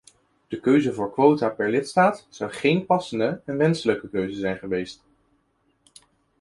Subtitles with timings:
[0.47, 5.03] De keuze voor quota per lidstaat zou geen passende en wenselijke keuze zijn geweest.